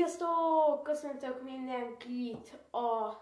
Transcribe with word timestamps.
Sziasztok! 0.00 0.82
Köszöntök 0.82 1.42
mindenkit 1.42 2.58
a 2.72 3.20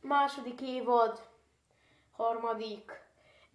második 0.00 0.60
évad 0.60 1.28
harmadik 2.10 2.92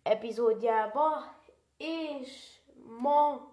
epizódjába, 0.01 1.35
és 1.77 2.57
ma, 2.99 3.51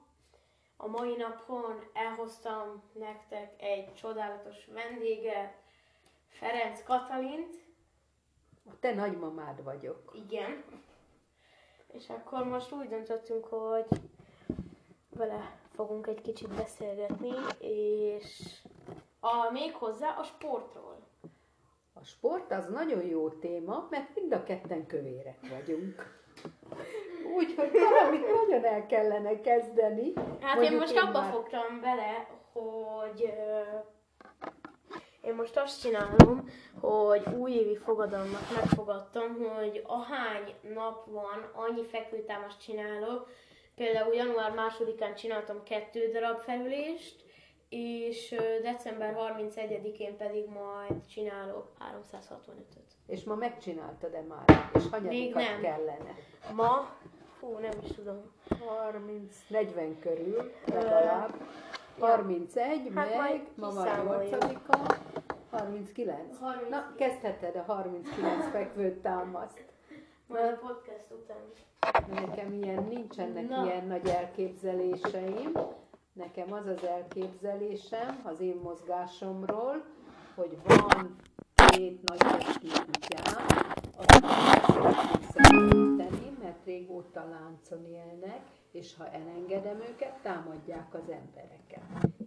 a 0.77 0.87
mai 0.87 1.17
napon 1.17 1.91
elhoztam 1.93 2.83
nektek 2.93 3.63
egy 3.63 3.95
csodálatos 3.95 4.67
vendéget, 4.67 5.55
Ferenc 6.29 6.83
Katalint. 6.83 7.55
A 8.67 8.79
te 8.81 8.95
nagymamád 8.95 9.63
vagyok. 9.63 10.13
Igen. 10.15 10.65
És 11.87 12.09
akkor 12.09 12.45
most 12.45 12.73
úgy 12.73 12.89
döntöttünk, 12.89 13.45
hogy 13.45 13.87
vele 15.11 15.59
fogunk 15.81 16.07
egy 16.07 16.21
kicsit 16.21 16.55
beszélgetni, 16.55 17.33
és 17.59 18.41
a, 19.21 19.51
még 19.53 19.75
hozzá 19.75 20.09
a 20.19 20.23
sportról. 20.23 20.99
A 21.93 22.05
sport 22.05 22.53
az 22.53 22.67
nagyon 22.67 23.07
jó 23.07 23.29
téma, 23.29 23.87
mert 23.91 24.15
mind 24.15 24.33
a 24.33 24.43
ketten 24.43 24.87
kövérek 24.87 25.39
vagyunk. 25.51 26.21
Úgyhogy 27.37 27.71
valamit 27.73 28.27
nagyon 28.35 28.65
el 28.65 28.87
kellene 28.87 29.41
kezdeni. 29.41 30.13
Hát 30.41 30.63
én 30.63 30.77
most 30.77 30.97
abba 30.97 31.21
már- 31.21 31.33
fogtam 31.33 31.81
bele, 31.81 32.29
hogy 32.53 33.33
én 35.23 35.35
most 35.35 35.57
azt 35.57 35.81
csinálom, 35.81 36.49
hogy 36.81 37.35
újévi 37.35 37.77
fogadalmat 37.77 38.55
megfogadtam, 38.55 39.37
hogy 39.45 39.83
ahány 39.87 40.55
nap 40.75 41.07
van, 41.07 41.51
annyi 41.55 41.85
fekvőtámaszt 41.85 42.61
csinálok. 42.63 43.29
Például 43.81 44.15
január 44.15 44.55
másodikán 44.55 45.15
csináltam 45.15 45.63
kettő 45.63 46.11
darab 46.13 46.41
felülést, 46.41 47.25
és 47.69 48.33
ö, 48.33 48.63
december 48.63 49.17
31-én 49.19 50.17
pedig 50.17 50.49
majd 50.49 51.07
csinálok 51.07 51.73
365-öt. 51.93 52.85
És 53.07 53.25
ma 53.25 53.35
megcsináltad-e 53.35 54.21
már? 54.21 54.71
És 54.75 54.83
hanyadikat 54.91 55.43
nem. 55.43 55.61
kellene? 55.61 56.15
Ma, 56.55 56.97
fú, 57.39 57.59
nem 57.59 57.73
is 57.83 57.91
tudom. 57.91 58.33
30-40 59.51 59.97
körül 60.01 60.53
legalább. 60.67 61.35
31, 61.99 62.91
Hát 62.95 63.19
meg 63.19 63.47
ma 63.55 63.71
van 63.71 63.85
kiszámoljuk. 63.85 64.31
8 64.31 64.61
39. 65.51 66.39
39. 66.39 66.69
Na, 66.69 66.95
kezdheted 66.97 67.57
a 67.57 67.63
39 67.63 68.51
fekvőt 68.51 69.03
támaszt. 69.03 69.65
Majd 70.27 70.45
a 70.45 70.67
podcast 70.67 71.07
után. 71.11 71.70
Nekem 72.11 72.53
ilyen, 72.53 72.83
nincsenek 72.85 73.49
Na. 73.49 73.65
ilyen 73.65 73.87
nagy 73.87 74.09
elképzeléseim. 74.09 75.53
Nekem 76.13 76.53
az 76.53 76.67
az 76.67 76.85
elképzelésem 76.85 78.21
az 78.25 78.41
én 78.41 78.61
mozgásomról, 78.63 79.85
hogy 80.35 80.59
van 80.65 81.17
két 81.55 82.03
nagy 82.03 82.19
testű 82.19 82.69
kutyám, 82.69 83.47
szeretnék 84.41 85.15
segíteni, 85.33 86.37
mert 86.43 86.65
régóta 86.65 87.29
láncon 87.29 87.85
élnek, 87.85 88.41
és 88.71 88.97
ha 88.97 89.11
elengedem 89.11 89.81
őket, 89.81 90.19
támadják 90.23 90.95
az 90.95 91.09
embereket. 91.09 91.83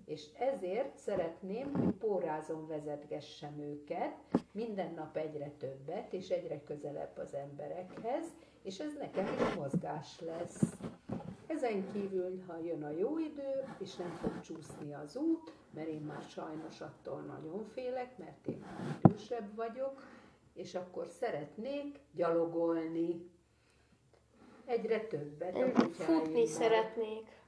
És 0.05 0.25
ezért 0.39 0.97
szeretném, 0.97 1.73
hogy 1.73 1.93
pórázon 1.93 2.67
vezetgessem 2.67 3.59
őket, 3.59 4.15
minden 4.51 4.93
nap 4.93 5.17
egyre 5.17 5.51
többet, 5.57 6.13
és 6.13 6.29
egyre 6.29 6.63
közelebb 6.63 7.17
az 7.17 7.33
emberekhez, 7.33 8.25
és 8.63 8.79
ez 8.79 8.93
nekem 8.99 9.25
is 9.25 9.55
mozgás 9.55 10.19
lesz. 10.19 10.61
Ezen 11.47 11.91
kívül, 11.91 12.43
ha 12.47 12.57
jön 12.57 12.83
a 12.83 12.89
jó 12.89 13.19
idő, 13.19 13.63
és 13.79 13.95
nem 13.95 14.09
fog 14.09 14.41
csúszni 14.41 14.93
az 14.93 15.15
út, 15.15 15.53
mert 15.73 15.87
én 15.87 16.01
már 16.01 16.21
sajnos 16.29 16.81
attól 16.81 17.21
nagyon 17.21 17.65
félek, 17.73 18.17
mert 18.17 18.47
én 18.47 18.57
már 18.65 18.99
idősebb 19.03 19.55
vagyok, 19.55 20.03
és 20.53 20.75
akkor 20.75 21.07
szeretnék 21.07 21.99
gyalogolni. 22.11 23.31
Egyre 24.65 24.99
többet 24.99 25.55
Én 25.55 25.73
futni 25.91 26.45
szeretnék. 26.45 27.41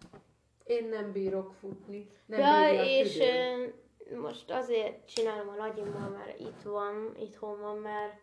Én 0.63 0.89
nem 0.89 1.11
bírok 1.11 1.53
futni. 1.53 2.07
Nem 2.25 2.39
Ja, 2.39 2.83
és 2.83 3.13
tüdőm. 3.13 3.73
ö, 4.09 4.19
most 4.19 4.51
azért 4.51 5.07
csinálom 5.07 5.47
a 5.49 5.55
nagyimmal, 5.55 6.09
mert 6.09 6.39
itt 6.39 6.61
van, 6.61 7.15
itthon 7.19 7.59
van, 7.59 7.77
mert 7.77 8.13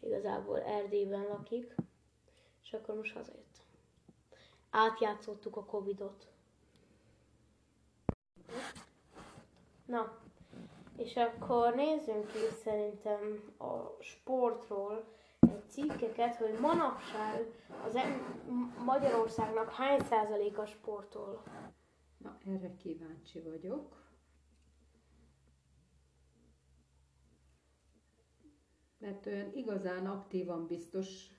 igazából 0.00 0.60
Erdélyben 0.60 1.26
lakik, 1.28 1.74
és 2.68 2.74
akkor 2.74 2.94
most 2.94 3.14
hazajött. 3.14 3.62
Átjátszottuk 4.70 5.56
a 5.56 5.64
Covidot. 5.64 6.32
Na, 9.84 10.18
és 10.96 11.16
akkor 11.16 11.74
nézzünk 11.74 12.26
ki 12.26 12.38
szerintem 12.62 13.54
a 13.58 14.02
sportról 14.02 15.04
egy 15.40 15.68
cikkeket, 15.68 16.36
hogy 16.36 16.58
manapság 16.60 17.46
az 17.84 17.94
em- 17.94 18.78
Magyarországnak 18.84 19.70
hány 19.70 20.00
százaléka 20.00 20.66
sportol? 20.66 21.42
Na, 22.16 22.38
erre 22.46 22.74
kíváncsi 22.74 23.40
vagyok. 23.40 24.06
Mert 28.98 29.26
olyan 29.26 29.52
igazán 29.52 30.06
aktívan 30.06 30.66
biztos 30.66 31.37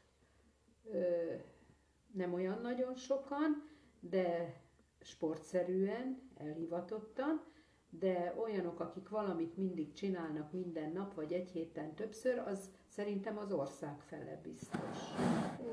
nem 2.12 2.34
olyan 2.34 2.62
nagyon 2.62 2.96
sokan, 2.96 3.70
de 4.00 4.54
sportszerűen, 5.02 6.30
elhivatottan, 6.38 7.42
de 7.90 8.34
olyanok, 8.38 8.80
akik 8.80 9.10
valamit 9.10 9.58
mindig 9.58 9.94
csinálnak 9.94 10.52
minden 10.52 10.92
nap, 10.92 11.14
vagy 11.14 11.34
egy 11.34 11.50
héten 11.50 11.96
többször, 11.96 12.38
az 12.38 12.70
szerintem 12.88 13.38
az 13.38 13.52
ország 13.52 14.02
fele 14.02 14.40
biztos. 14.44 14.98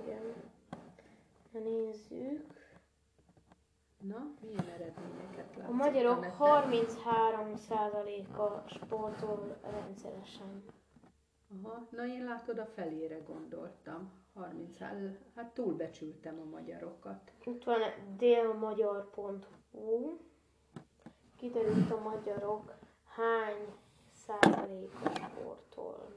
Igen. 0.05 0.23
Na 1.53 1.61
nézzük. 1.61 2.65
Na, 4.01 4.35
milyen 4.41 4.69
eredményeket 4.69 5.57
látsz? 5.57 5.69
A 5.69 5.73
magyarok 5.73 6.21
neten? 6.21 6.37
33%-a 6.39 8.69
sportol 8.69 9.57
rendszeresen. 9.63 10.65
Aha, 11.63 11.87
na 11.91 12.07
én 12.07 12.25
látod, 12.25 12.59
a 12.59 12.67
felére 12.67 13.19
gondoltam. 13.19 14.13
30, 14.79 15.19
hát 15.35 15.55
túlbecsültem 15.55 16.41
a 16.41 16.57
magyarokat. 16.57 17.33
Itt 17.45 17.65
van 17.65 17.81
délmagyar.hu. 18.17 20.17
Kiderült 21.37 21.91
a 21.91 22.01
magyarok 22.01 22.75
hány 23.09 23.75
százaléka 24.27 25.11
sportol 25.15 26.09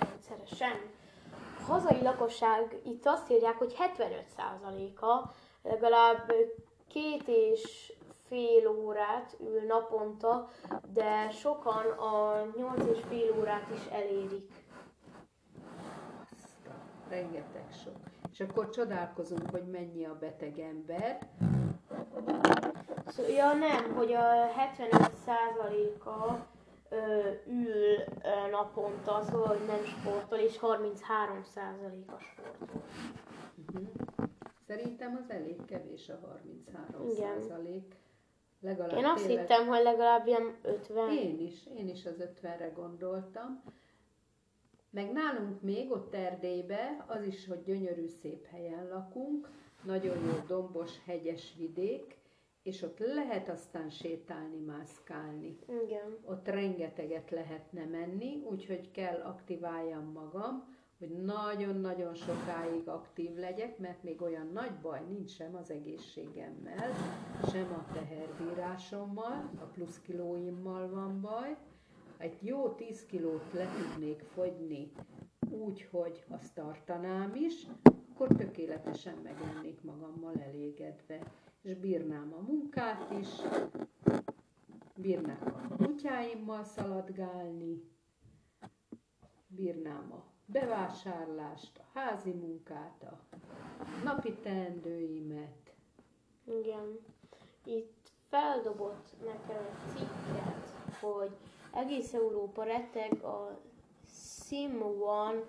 rendszeresen. 0.00 0.76
A 1.58 1.62
hazai 1.62 2.02
lakosság 2.02 2.80
itt 2.84 3.06
azt 3.06 3.30
írják, 3.30 3.56
hogy 3.56 3.74
75 3.74 4.24
százaléka 4.36 5.32
legalább 5.62 6.32
két 6.88 7.22
és 7.26 7.92
fél 8.28 8.68
órát 8.68 9.36
ül 9.40 9.62
naponta, 9.66 10.48
de 10.92 11.30
sokan 11.30 11.90
a 11.90 12.44
8 12.56 12.86
és 12.86 12.98
fél 13.08 13.34
órát 13.38 13.70
is 13.74 13.92
elérik. 13.92 14.59
Rengeteg 17.10 17.64
sok. 17.84 17.96
És 18.32 18.40
akkor 18.40 18.68
csodálkozunk, 18.70 19.50
hogy 19.50 19.64
mennyi 19.70 20.04
a 20.04 20.16
beteg 20.20 20.58
ember. 20.58 21.28
Szó, 23.06 23.22
ja 23.28 23.52
nem, 23.54 23.94
hogy 23.94 24.12
a 24.12 24.22
75%-a 24.76 26.34
ö, 26.88 26.96
ül 27.46 27.74
ö, 28.22 28.50
naponta, 28.50 29.22
szóval 29.22 29.46
hogy 29.46 29.66
nem 29.66 29.84
sportol, 29.84 30.38
és 30.38 30.58
33%-a 30.62 32.18
sportol. 32.20 32.82
Uh-huh. 33.68 33.88
Szerintem 34.66 35.18
az 35.24 35.30
elég 35.30 35.64
kevés 35.64 36.08
a 36.08 36.18
33 36.26 37.08
Igen. 37.08 37.40
százalék. 37.40 37.94
Legalább 38.60 38.98
Én 38.98 39.04
azt 39.04 39.26
tényleg- 39.26 39.46
hittem, 39.48 39.66
hogy 39.66 39.82
legalább 39.82 40.26
ilyen 40.26 40.54
50. 40.62 41.10
Én 41.12 41.40
is, 41.40 41.66
én 41.76 41.88
is 41.88 42.06
az 42.06 42.20
50-re 42.42 42.68
gondoltam. 42.74 43.62
Meg 44.90 45.12
nálunk 45.12 45.62
még 45.62 45.90
ott 45.90 46.14
Erdélybe, 46.14 47.04
az 47.08 47.22
is, 47.22 47.46
hogy 47.46 47.62
gyönyörű 47.62 48.06
szép 48.06 48.46
helyen 48.46 48.88
lakunk, 48.88 49.50
nagyon 49.84 50.16
jó 50.24 50.32
dombos, 50.46 51.04
hegyes 51.04 51.54
vidék, 51.56 52.18
és 52.62 52.82
ott 52.82 52.98
lehet 52.98 53.48
aztán 53.48 53.90
sétálni, 53.90 54.58
mászkálni. 54.58 55.58
Igen. 55.84 56.18
Ott 56.24 56.48
rengeteget 56.48 57.30
lehetne 57.30 57.84
menni, 57.84 58.42
úgyhogy 58.50 58.90
kell 58.90 59.20
aktiváljam 59.20 60.12
magam, 60.12 60.78
hogy 60.98 61.10
nagyon-nagyon 61.10 62.14
sokáig 62.14 62.88
aktív 62.88 63.34
legyek, 63.34 63.78
mert 63.78 64.02
még 64.02 64.22
olyan 64.22 64.46
nagy 64.52 64.74
baj 64.82 65.00
nincs 65.08 65.30
sem 65.30 65.54
az 65.54 65.70
egészségemmel, 65.70 66.90
sem 67.50 67.72
a 67.72 67.92
teherbírásommal, 67.92 69.50
a 69.60 69.64
plusz 69.64 70.00
kilóimmal 70.00 70.88
van 70.88 71.20
baj. 71.20 71.56
Egy 72.20 72.38
jó 72.40 72.68
10 72.68 73.06
kilót 73.06 73.52
le 73.52 73.66
tudnék 73.66 74.22
fogyni 74.22 74.92
úgy, 75.50 75.82
hogy 75.90 76.24
azt 76.28 76.54
tartanám 76.54 77.34
is, 77.34 77.66
akkor 77.82 78.36
tökéletesen 78.36 79.18
meg 79.22 79.34
lennék 79.40 79.82
magammal 79.82 80.34
elégedve, 80.42 81.32
és 81.62 81.74
bírnám 81.74 82.34
a 82.38 82.40
munkát 82.40 83.10
is, 83.20 83.28
bírnák 84.96 85.46
a 85.46 85.76
kutyáimmal 85.76 86.64
szaladgálni, 86.64 87.82
bírnám 89.46 90.12
a 90.12 90.24
bevásárlást, 90.46 91.78
a 91.78 91.98
házi 91.98 92.32
munkát, 92.32 93.02
a 93.02 93.18
napi 94.04 94.32
teendőimet. 94.32 95.74
Igen. 96.44 96.98
Itt 97.64 98.12
feldobott 98.28 99.16
nekem 99.24 99.64
egy 99.64 99.96
cikket, 99.96 100.74
hogy 101.00 101.36
egész 101.74 102.12
Európa 102.14 102.62
retteg 102.62 103.22
a 103.22 103.60
Sim 104.06 104.82
One 105.02 105.42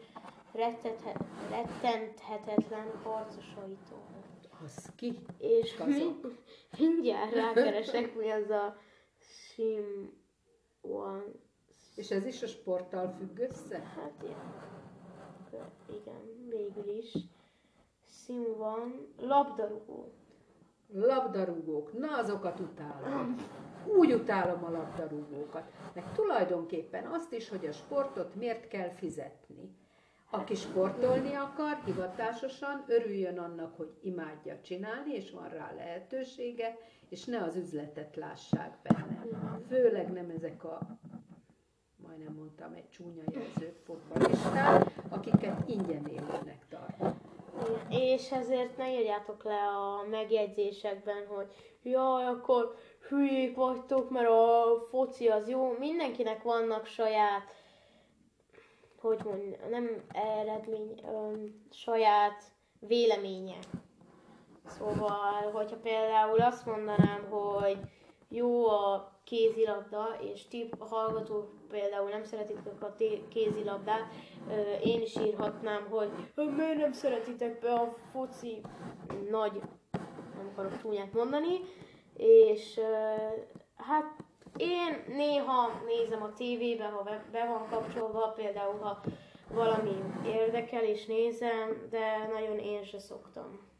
rettethe- 0.53 1.23
rettenthetetlen 1.49 2.91
harcosaitól. 3.03 4.03
Az 4.63 4.91
ki? 4.95 5.19
És 5.37 5.73
Kazak. 5.75 5.93
mi, 5.93 6.15
mindjárt 6.77 7.33
rákeresek, 7.33 8.15
mi 8.15 8.29
az 8.29 8.49
a 8.49 8.75
Sim 9.17 10.13
One. 10.81 11.23
És 11.95 12.11
ez 12.11 12.25
is 12.25 12.43
a 12.43 12.47
sporttal 12.47 13.07
függ 13.17 13.37
össze? 13.39 13.79
Hát 13.79 14.23
ilyen. 14.23 14.69
Igen, 16.01 16.47
végül 16.49 16.87
is. 16.97 17.11
Sim 18.05 18.45
One. 18.59 18.93
Labdarúgó. 19.19 20.11
Labdarúgók, 20.93 21.99
na 21.99 22.17
azokat 22.17 22.59
utálom. 22.59 23.35
Úgy 23.85 24.13
utálom 24.13 24.63
a 24.63 24.71
labdarúgókat. 24.71 25.71
Meg 25.93 26.13
tulajdonképpen 26.13 27.05
azt 27.05 27.33
is, 27.33 27.49
hogy 27.49 27.65
a 27.65 27.71
sportot 27.71 28.35
miért 28.35 28.67
kell 28.67 28.89
fizetni. 28.89 29.75
Aki 30.29 30.55
sportolni 30.55 31.33
akar, 31.33 31.77
hivatásosan 31.85 32.83
örüljön 32.87 33.37
annak, 33.37 33.77
hogy 33.77 33.93
imádja 34.01 34.61
csinálni, 34.61 35.13
és 35.13 35.31
van 35.31 35.49
rá 35.49 35.71
lehetősége, 35.75 36.77
és 37.09 37.25
ne 37.25 37.43
az 37.43 37.55
üzletet 37.55 38.15
lássák 38.15 38.77
benne. 38.83 39.25
Főleg 39.67 40.11
nem 40.11 40.29
ezek 40.29 40.63
a, 40.63 40.79
majdnem 41.95 42.33
mondtam, 42.33 42.73
egy 42.73 42.89
csúnya 42.89 43.23
jelzőt 43.31 43.79
futballisták, 43.85 44.93
akiket 45.09 45.69
ingyen 45.69 46.07
élőnek 46.07 46.65
tart. 46.69 47.20
És 47.89 48.31
ezért 48.31 48.77
ne 48.77 48.91
írjátok 48.91 49.43
le 49.43 49.59
a 49.67 50.05
megjegyzésekben, 50.09 51.27
hogy 51.27 51.47
jaj, 51.83 52.25
akkor 52.25 52.75
hülyék 53.07 53.55
vagytok, 53.55 54.09
mert 54.09 54.29
a 54.29 54.87
foci 54.89 55.27
az 55.27 55.49
jó. 55.49 55.75
Mindenkinek 55.79 56.43
vannak 56.43 56.85
saját, 56.85 57.43
hogy 59.01 59.19
mondjam, 59.23 59.69
nem 59.69 60.03
eredmény, 60.13 61.01
öm, 61.05 61.65
saját 61.71 62.43
véleménye. 62.79 63.57
Szóval, 64.65 65.51
hogyha 65.53 65.77
például 65.77 66.41
azt 66.41 66.65
mondanám, 66.65 67.29
hogy 67.29 67.79
jó 68.29 68.67
a 68.67 69.10
kézilabda, 69.23 70.07
és 70.33 70.47
ti 70.47 70.69
hallgatók 70.79 71.49
például 71.69 72.09
nem 72.09 72.23
szeretitek 72.23 72.81
a 72.81 72.95
kézilabdát, 73.29 74.05
én 74.83 75.01
is 75.01 75.15
írhatnám, 75.17 75.87
hogy 75.89 76.09
"Ö, 76.35 76.43
miért 76.43 76.77
nem 76.77 76.91
szeretitek 76.91 77.59
be 77.59 77.73
a 77.73 77.95
foci 78.11 78.61
nagy, 79.29 79.61
nem 80.37 80.49
akarok 80.51 80.81
csúnyát 80.81 81.13
mondani, 81.13 81.59
és 82.17 82.79
hát 83.75 84.05
én 84.57 85.03
néha 85.07 85.69
nézem 85.85 86.21
a 86.23 86.33
tévébe, 86.33 86.85
ha 86.85 87.03
be 87.31 87.45
van 87.47 87.67
kapcsolva, 87.69 88.27
például 88.35 88.77
ha 88.79 89.01
valami 89.53 90.03
érdekel 90.25 90.83
és 90.83 91.05
nézem, 91.05 91.87
de 91.89 92.27
nagyon 92.33 92.57
én 92.57 92.83
se 92.83 92.99
szoktam. 92.99 93.70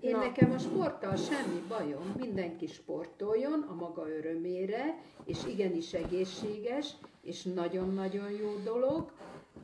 Én 0.00 0.10
Na. 0.10 0.18
nekem 0.18 0.50
a 0.50 0.58
sporttal 0.58 1.16
semmi 1.16 1.60
bajom, 1.68 2.14
mindenki 2.18 2.66
sportoljon 2.66 3.60
a 3.62 3.74
maga 3.74 4.08
örömére, 4.08 4.98
és 5.24 5.44
igenis 5.46 5.92
egészséges, 5.92 6.96
és 7.22 7.42
nagyon-nagyon 7.42 8.30
jó 8.30 8.54
dolog, 8.64 9.12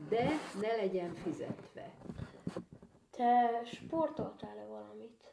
de 0.09 0.29
ne 0.61 0.77
legyen 0.77 1.15
fizetve. 1.15 1.95
Te 3.11 3.63
sportoltál-e 3.65 4.67
valamit? 4.67 5.25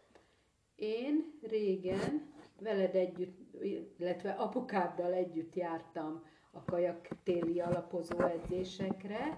Én 0.76 1.40
régen 1.42 2.34
veled 2.60 2.96
együtt, 2.96 3.64
illetve 3.98 4.32
apukáddal 4.32 5.14
együtt 5.14 5.56
jártam 5.56 6.24
a 6.52 6.64
kajak 6.64 7.08
téli 7.24 7.60
alapozó 7.60 8.20
edzésekre, 8.22 9.36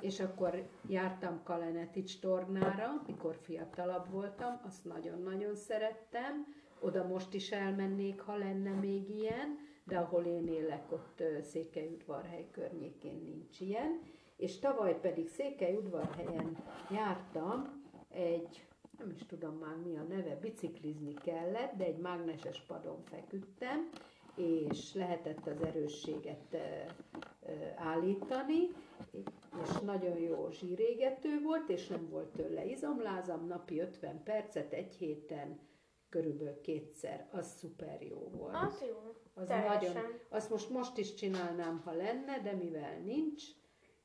és 0.00 0.20
akkor 0.20 0.68
jártam 0.88 1.42
Kalenetics 1.42 2.20
tornára, 2.20 3.02
mikor 3.06 3.36
fiatalabb 3.42 4.10
voltam, 4.10 4.60
azt 4.66 4.84
nagyon-nagyon 4.84 5.54
szerettem. 5.54 6.46
Oda 6.80 7.06
most 7.06 7.34
is 7.34 7.50
elmennék, 7.50 8.20
ha 8.20 8.36
lenne 8.36 8.70
még 8.70 9.10
ilyen, 9.10 9.58
de 9.84 9.98
ahol 9.98 10.24
én 10.24 10.46
élek, 10.46 10.92
ott 10.92 11.22
Székelyudvarhely 11.42 12.48
környékén 12.50 13.22
nincs 13.24 13.60
ilyen. 13.60 14.00
És 14.36 14.58
tavaly 14.58 15.00
pedig 15.00 15.28
Székelyudvarhelyen 15.28 16.56
jártam 16.90 17.84
egy, 18.08 18.66
nem 18.98 19.10
is 19.10 19.26
tudom 19.26 19.54
már 19.54 19.76
mi 19.76 19.96
a 19.96 20.02
neve, 20.02 20.38
biciklizni 20.40 21.14
kellett, 21.14 21.72
de 21.76 21.84
egy 21.84 21.98
mágneses 21.98 22.64
padon 22.66 23.02
feküdtem, 23.04 23.90
és 24.36 24.94
lehetett 24.94 25.46
az 25.46 25.62
erősséget 25.62 26.56
állítani, 27.76 28.68
és 29.62 29.80
nagyon 29.84 30.18
jó 30.18 30.50
zsírégető 30.50 31.42
volt, 31.42 31.68
és 31.68 31.86
nem 31.86 32.08
volt 32.08 32.28
tőle 32.28 32.64
izomlázam, 32.64 33.46
napi 33.46 33.80
50 33.80 34.22
percet, 34.22 34.72
egy 34.72 34.94
héten 34.94 35.58
körülbelül 36.08 36.60
kétszer, 36.60 37.28
az 37.32 37.54
szuper 37.58 38.02
jó 38.02 38.28
volt. 38.32 38.54
Az 38.54 38.84
jó. 38.88 39.14
Az 39.34 39.46
teljesen. 39.46 39.92
nagyon, 39.92 40.12
azt 40.28 40.50
most 40.50 40.70
most 40.70 40.98
is 40.98 41.14
csinálnám, 41.14 41.80
ha 41.84 41.92
lenne, 41.92 42.40
de 42.40 42.52
mivel 42.52 42.98
nincs, 42.98 43.42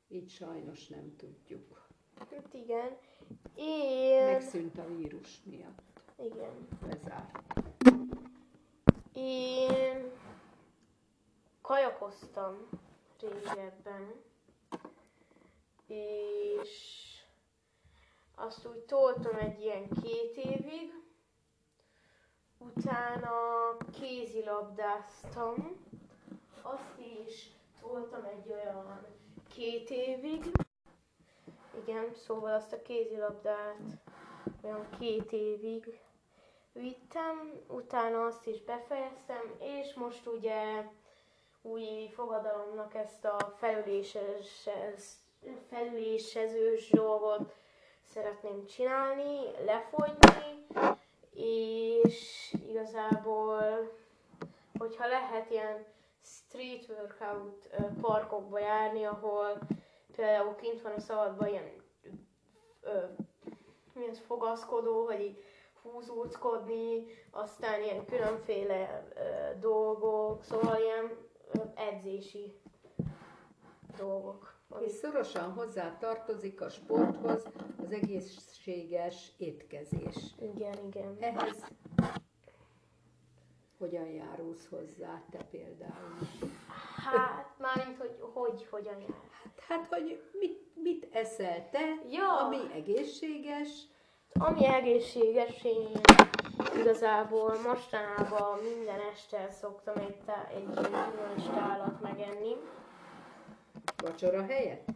így 0.08 0.30
sajnos 0.30 0.88
nem 0.88 1.16
tudjuk. 1.16 1.88
Hát 2.18 2.54
igen. 2.54 2.96
Én... 3.54 4.24
Megszűnt 4.24 4.78
a 4.78 4.96
vírus 4.96 5.42
miatt, 5.44 6.02
Igen. 6.18 6.68
bezárt. 6.80 7.38
Én 9.12 10.10
kajakoztam 11.60 12.68
régebben, 13.22 14.22
és 15.86 17.02
azt 18.34 18.66
úgy 18.66 18.78
toltam 18.78 19.36
egy 19.36 19.60
ilyen 19.60 19.88
két 20.02 20.36
évig, 20.36 20.94
utána 22.58 23.76
kézilabdáztam, 24.00 25.76
azt 26.62 26.98
is 27.26 27.50
toltam 27.80 28.24
egy 28.24 28.52
olyan 28.52 29.06
két 29.54 29.90
évig, 29.90 30.50
igen, 31.86 32.14
szóval 32.14 32.54
azt 32.54 32.72
a 32.72 32.82
kézilabdát 32.82 33.78
olyan 34.62 34.88
két 34.98 35.32
évig 35.32 36.00
vittem, 36.72 37.60
utána 37.68 38.24
azt 38.24 38.46
is 38.46 38.62
befejeztem, 38.62 39.54
és 39.58 39.94
most 39.94 40.26
ugye 40.26 40.84
új 41.62 42.10
fogadalomnak 42.14 42.94
ezt 42.94 43.24
a 43.24 43.54
felüléses, 43.56 44.68
felülésezős 45.68 46.90
dolgot 46.90 47.54
szeretném 48.04 48.66
csinálni, 48.66 49.40
lefogyni, 49.64 50.66
és 51.34 52.54
igazából, 52.68 53.90
hogyha 54.78 55.06
lehet 55.06 55.50
ilyen 55.50 55.84
street 56.24 56.88
workout 56.88 57.68
parkokba 58.00 58.58
járni, 58.58 59.04
ahol 59.04 59.58
például 60.16 60.54
kint 60.54 60.82
van 60.82 60.92
a 60.92 61.00
szabadban 61.00 61.48
ilyen 61.48 61.82
ö, 62.80 62.98
mi 63.92 64.06
az 64.08 64.18
fogaszkodó, 64.26 65.04
hogy 65.04 65.20
így 65.20 65.44
húzóckodni, 65.82 67.04
aztán 67.30 67.82
ilyen 67.82 68.04
különféle 68.04 69.08
ö, 69.14 69.58
dolgok, 69.58 70.44
szóval 70.44 70.80
ilyen 70.80 71.30
edzési 71.74 72.52
dolgok. 73.96 74.54
És 74.70 74.76
amik- 74.76 74.90
szorosan 74.90 75.52
hozzá 75.52 75.96
tartozik 75.98 76.60
a 76.60 76.68
sporthoz 76.68 77.48
az 77.84 77.92
egészséges 77.92 79.32
étkezés. 79.38 80.16
Igen, 80.40 80.74
igen. 80.86 81.16
Ehhez 81.20 81.64
hogyan 83.78 84.06
járulsz 84.06 84.68
hozzá 84.68 85.22
te 85.30 85.44
például? 85.50 86.18
Hát, 86.96 87.54
mármint, 87.58 87.98
hogy 87.98 88.16
hogy, 88.32 88.66
hogyan 88.70 89.00
jár. 89.00 89.30
Hát, 89.68 89.86
hogy 89.86 90.22
mit, 90.32 90.60
mit 90.74 91.08
eszel 91.12 91.70
te, 91.70 91.80
Ja. 92.10 92.38
ami 92.46 92.58
egészséges, 92.72 93.86
Ami 94.38 94.66
egészséges, 94.66 95.64
én 95.64 95.88
igazából 96.76 97.56
mostanában 97.66 98.58
minden 98.58 99.00
este 99.12 99.48
szoktam 99.50 99.96
egy, 99.96 100.16
tá- 100.26 100.50
egy 100.50 100.68
ilyen 100.70 100.82
gyümölcs 100.82 101.46
tálat 101.54 102.00
megenni. 102.00 102.56
vacsora 103.96 104.46
helyett? 104.46 104.88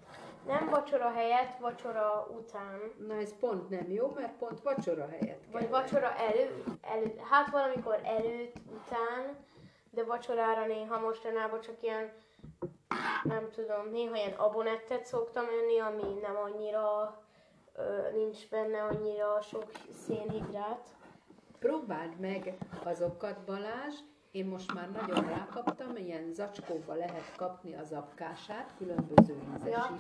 Nem 0.47 0.69
vacsora 0.69 1.11
helyett, 1.11 1.59
vacsora 1.59 2.28
után. 2.38 2.81
Na 3.07 3.14
ez 3.14 3.38
pont 3.40 3.69
nem 3.69 3.90
jó, 3.90 4.12
mert 4.14 4.37
pont 4.38 4.61
vacsora 4.61 5.09
helyett 5.09 5.47
kell. 5.50 5.61
Vagy 5.61 5.71
vacsora 5.71 6.14
elő, 6.14 6.64
elő, 6.83 7.21
hát 7.31 7.50
valamikor 7.50 8.00
előtt, 8.05 8.57
után, 8.75 9.45
de 9.90 10.05
vacsorára 10.05 10.66
néha 10.66 10.99
mostanában 10.99 11.61
csak 11.61 11.75
ilyen, 11.81 12.12
nem 13.25 13.50
tudom, 13.50 13.90
néha 13.90 14.16
ilyen 14.16 14.33
abonettet 14.33 15.07
szoktam 15.07 15.45
enni, 15.45 15.78
ami 15.78 16.19
nem 16.21 16.37
annyira, 16.37 17.14
nincs 18.14 18.49
benne 18.49 18.83
annyira 18.83 19.40
sok 19.40 19.71
szénhidrát. 19.90 20.97
Próbáld 21.59 22.21
meg 22.21 22.56
azokat, 22.85 23.45
Balázs, 23.45 23.95
én 24.30 24.47
most 24.47 24.75
már 24.75 24.90
nagyon 24.90 25.28
rákaptam, 25.28 25.97
ilyen 25.97 26.33
zacskóba 26.33 26.95
lehet 26.95 27.37
kapni 27.37 27.75
az 27.75 27.92
apkását, 27.92 28.75
különböző 28.78 29.38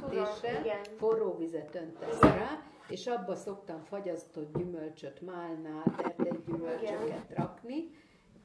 tudom, 0.00 0.26
igen. 0.60 0.82
forró 0.96 1.36
vizet 1.36 1.74
öntesz 1.74 2.20
rá, 2.20 2.62
és 2.88 3.06
abba 3.06 3.34
szoktam 3.34 3.82
fagyasztott 3.82 4.56
gyümölcsöt, 4.56 5.20
málnát, 5.20 6.00
erdegygyümölcsöket 6.00 7.34
rakni, 7.34 7.90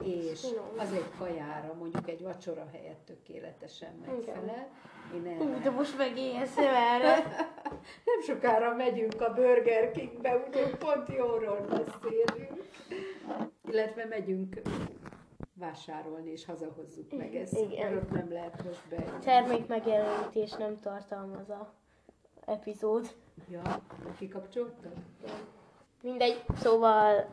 és 0.04 0.46
az 0.78 0.94
egy 0.94 1.12
kajára, 1.18 1.74
mondjuk 1.74 2.10
egy 2.10 2.22
vacsora 2.22 2.68
helyett 2.72 3.06
tökéletesen 3.06 4.04
megfelel. 4.06 4.70
Én 5.16 5.28
erre 5.28 5.60
de 5.60 5.70
most 5.70 5.98
megéhezem 5.98 6.74
erre. 6.74 7.16
nem 8.10 8.22
sokára 8.26 8.76
megyünk 8.76 9.22
a 9.22 9.34
Burger 9.34 9.92
Kingbe, 9.92 10.44
úgyhogy 10.48 10.76
pont 10.78 11.08
jóról 11.18 11.60
beszélünk. 11.60 12.64
Illetve 13.70 14.06
megyünk 14.06 14.62
vásárolni, 15.54 16.32
és 16.32 16.46
hazahozzuk 16.46 17.18
meg 17.18 17.36
ezt. 17.36 17.58
Igen. 17.58 17.98
Ott 17.98 18.12
nem 18.12 18.32
lehet 18.32 18.64
most 18.64 18.82
be. 18.90 19.20
Termék 19.20 19.68
megjelenítés 19.68 20.52
nem 20.52 20.80
tartalmaz 20.80 21.50
a 21.50 21.74
epizód. 22.46 23.16
Ja, 23.50 23.62
kikapcsoltad? 24.18 24.94
Mindegy, 26.02 26.44
szóval 26.56 27.30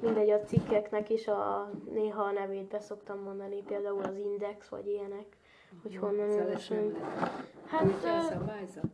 mindegy 0.00 0.30
a 0.30 0.40
cikkeknek 0.40 1.10
is 1.10 1.28
a 1.28 1.70
néha 1.90 2.22
a 2.22 2.32
nevét 2.32 2.68
be 2.68 2.80
szoktam 2.80 3.22
mondani, 3.22 3.62
például 3.66 4.02
az 4.02 4.16
Index 4.16 4.68
vagy 4.68 4.86
ilyenek, 4.86 5.26
hogy 5.82 5.96
honnan 5.96 6.30
Szóval 6.30 6.46
lehet. 6.46 6.62
Hát 7.66 8.04
a 8.04 8.22
szabályzat? 8.22 8.84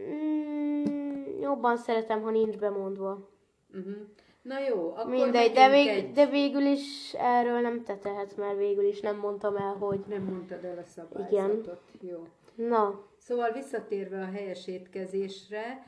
mm, 0.00 1.40
jobban 1.40 1.76
szeretem, 1.76 2.22
ha 2.22 2.30
nincs 2.30 2.56
bemondva. 2.58 3.28
Uh-huh. 3.74 3.94
Na 4.42 4.58
jó, 4.58 4.90
akkor 4.96 5.10
Mindegy, 5.10 5.52
de, 5.52 5.70
vég, 5.70 5.86
egy... 5.88 6.12
de 6.12 6.26
végül 6.26 6.62
is 6.62 7.14
erről 7.14 7.60
nem 7.60 7.82
te 7.82 7.96
tehetsz, 7.96 8.34
mert 8.34 8.56
végül 8.56 8.84
is 8.84 9.00
nem 9.00 9.16
mondtam 9.16 9.56
el, 9.56 9.74
hogy 9.78 10.00
Nem 10.08 10.22
mondtad 10.22 10.64
el 10.64 10.78
a 10.78 10.84
szabályzatot. 10.84 11.80
Jó. 12.00 12.26
na, 12.54 13.00
Szóval 13.18 13.52
visszatérve 13.52 14.20
a 14.20 14.30
helyes 14.30 14.66
étkezésre, 14.66 15.86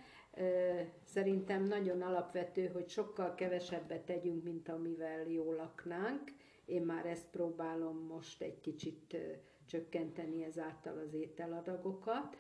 szerintem 1.04 1.64
nagyon 1.64 2.02
alapvető, 2.02 2.66
hogy 2.66 2.88
sokkal 2.88 3.34
kevesebbet 3.34 4.04
tegyünk, 4.04 4.44
mint 4.44 4.68
amivel 4.68 5.28
jól 5.28 5.54
laknánk. 5.54 6.30
Én 6.64 6.82
már 6.82 7.06
ezt 7.06 7.26
próbálom 7.30 7.96
most 8.06 8.42
egy 8.42 8.60
kicsit 8.60 9.16
csökkenteni 9.66 10.44
ezáltal 10.44 10.98
az 10.98 11.14
ételadagokat, 11.14 12.36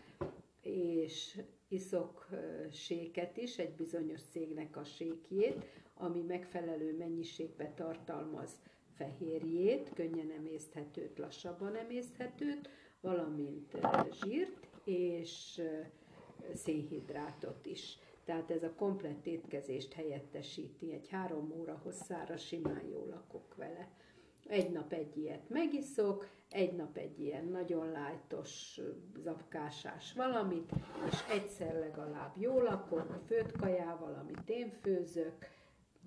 és 0.60 1.40
iszok 1.68 2.28
séket 2.72 3.36
is, 3.36 3.58
egy 3.58 3.74
bizonyos 3.74 4.20
cégnek 4.30 4.76
a 4.76 4.84
sékjét, 4.84 5.64
ami 5.94 6.20
megfelelő 6.22 6.96
mennyiségbe 6.96 7.72
tartalmaz 7.74 8.50
fehérjét, 8.96 9.90
könnyen 9.94 10.30
emészthetőt, 10.30 11.18
lassabban 11.18 11.76
emészthetőt, 11.76 12.68
valamint 13.00 13.76
zsírt 14.22 14.68
és 14.84 15.60
szénhidrátot 16.54 17.66
is. 17.66 17.98
Tehát 18.24 18.50
ez 18.50 18.62
a 18.62 18.74
komplett 18.76 19.26
étkezést 19.26 19.92
helyettesíti. 19.92 20.92
Egy 20.92 21.08
három 21.08 21.54
óra 21.58 21.80
hosszára 21.82 22.36
simán 22.36 22.84
jól 22.90 23.06
lakok 23.06 23.54
vele. 23.56 23.88
Egy 24.46 24.70
nap 24.70 24.92
egy 24.92 25.16
ilyet 25.16 25.48
megiszok, 25.48 26.28
egy 26.50 26.76
nap 26.76 26.96
egy 26.96 27.20
ilyen 27.20 27.44
nagyon 27.44 27.90
lájtos, 27.90 28.80
zapkásás 29.22 30.12
valamit, 30.12 30.72
és 31.10 31.18
egyszer 31.30 31.78
legalább 31.78 32.36
jól 32.36 32.62
lakok, 32.62 33.18
főtt 33.26 33.56
kajával, 33.56 34.14
amit 34.14 34.48
én 34.50 34.70
főzök, 34.70 35.34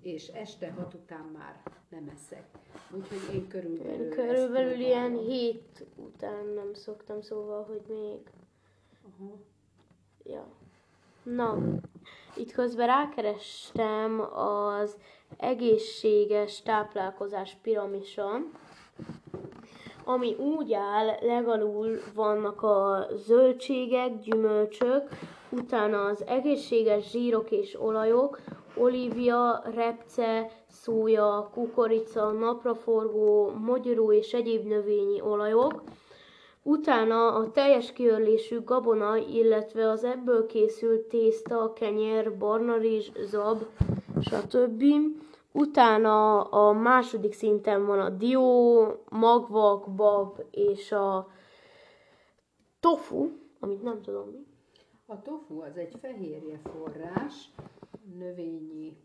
és 0.02 0.28
este 0.28 0.70
hat 0.70 0.94
után 0.94 1.24
már 1.24 1.62
nem 1.88 2.08
eszek. 2.08 2.46
Úgyhogy 2.94 3.34
én 3.34 3.48
körülbelül 3.48 4.04
én 4.04 4.10
körülbelül 4.10 4.78
ilyen 4.78 5.18
hét 5.18 5.86
után 5.96 6.46
nem 6.46 6.74
szoktam, 6.74 7.20
szóval, 7.20 7.64
hogy 7.64 7.82
még 7.88 8.30
Aha. 9.02 9.38
Ja. 10.28 10.46
Na, 11.22 11.58
itt 12.36 12.52
közben 12.52 12.86
rákerestem 12.86 14.20
az 14.34 14.96
egészséges 15.36 16.62
táplálkozás 16.62 17.56
piramison, 17.62 18.52
ami 20.04 20.34
úgy 20.34 20.72
áll, 20.72 21.06
legalul 21.20 21.98
vannak 22.14 22.62
a 22.62 23.06
zöldségek, 23.14 24.18
gyümölcsök, 24.18 25.08
utána 25.50 26.04
az 26.04 26.26
egészséges 26.26 27.10
zsírok 27.10 27.50
és 27.50 27.80
olajok, 27.80 28.40
olívia, 28.76 29.62
repce, 29.74 30.50
szója, 30.66 31.50
kukorica, 31.52 32.30
napraforgó, 32.30 33.50
mogyoró 33.50 34.12
és 34.12 34.32
egyéb 34.32 34.66
növényi 34.66 35.20
olajok, 35.20 35.82
Utána 36.68 37.34
a 37.34 37.50
teljes 37.50 37.92
kiörlésű 37.92 38.60
gabona, 38.64 39.16
illetve 39.16 39.88
az 39.88 40.04
ebből 40.04 40.46
készült 40.46 41.08
tészta, 41.08 41.72
kenyér, 41.72 42.36
barnarizs, 42.38 43.10
zab, 43.24 43.62
stb. 44.20 44.82
Utána 45.52 46.42
a 46.42 46.72
második 46.72 47.32
szinten 47.32 47.86
van 47.86 48.00
a 48.00 48.10
dió, 48.10 48.86
magvak, 49.08 49.94
bab 49.94 50.40
és 50.50 50.92
a 50.92 51.28
tofu, 52.80 53.28
amit 53.60 53.82
nem 53.82 54.02
tudom 54.02 54.28
mi. 54.28 54.46
A 55.06 55.22
tofu 55.22 55.60
az 55.60 55.76
egy 55.76 55.94
fehérje 56.00 56.58
forrás, 56.58 57.50
növényi 58.18 58.96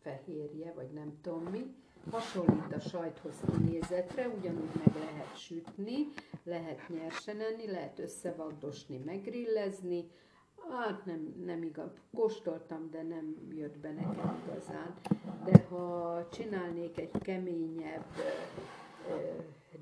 fehérje, 0.00 0.72
vagy 0.76 0.90
nem 0.90 1.18
tudom 1.22 1.42
mi, 1.42 1.74
hasonlít 2.10 2.74
a 2.74 2.80
sajthoz 2.80 3.34
kinézetre, 3.50 4.28
ugyanúgy 4.28 4.74
meg 4.84 4.94
lehet 4.94 5.38
sütni, 5.38 6.08
lehet 6.44 6.88
nyersen 6.88 7.40
enni, 7.40 7.70
lehet 7.70 7.98
összevagdosni, 7.98 8.96
megrillezni, 9.04 10.10
hát 10.70 11.04
nem, 11.04 11.34
nem 11.44 11.62
igaz, 11.62 12.00
kóstoltam, 12.14 12.90
de 12.90 13.02
nem 13.02 13.36
jött 13.54 13.78
be 13.78 13.90
nekem 13.90 14.42
igazán. 14.46 14.94
De 15.44 15.64
ha 15.68 16.28
csinálnék 16.32 16.98
egy 16.98 17.10
keményebb 17.20 18.06
ö, 19.08 19.14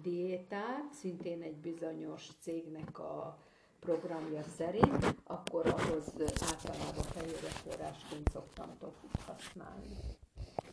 diétát, 0.02 0.92
szintén 0.92 1.42
egy 1.42 1.56
bizonyos 1.56 2.28
cégnek 2.40 2.98
a 2.98 3.38
programja 3.80 4.42
szerint, 4.42 5.14
akkor 5.24 5.66
ahhoz 5.66 6.12
általában 6.50 7.04
fehérje 7.04 7.48
forrásként 7.48 8.30
szoktam 8.32 8.76
tofut 8.78 9.22
használni. 9.26 9.96